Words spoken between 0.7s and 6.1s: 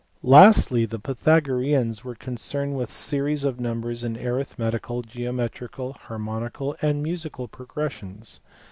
the Pythagoreans were concerned with series of numbers in arithmetical, geometrical,